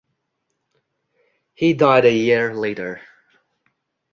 [1.53, 3.01] He died a year later.